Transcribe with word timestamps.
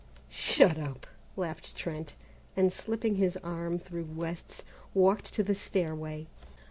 "Shut 0.31 0.79
up!" 0.79 1.05
laughed 1.37 1.75
Trent, 1.75 2.15
and 2.57 2.73
slipping 2.73 3.17
his 3.17 3.37
arm 3.43 3.77
through 3.77 4.05
West's, 4.05 4.63
walked 4.95 5.31
to 5.35 5.43
the 5.43 5.53
stairway. 5.53 6.25